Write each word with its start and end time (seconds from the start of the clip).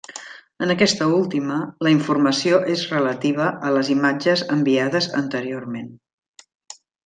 En 0.67 0.71
aquesta 0.73 1.09
última, 1.17 1.57
la 1.87 1.91
informació 1.97 2.61
és 2.77 2.87
relativa 2.95 3.51
a 3.69 3.71
les 3.77 3.93
imatges 3.99 4.45
enviades 4.59 5.11
anteriorment. 5.23 5.97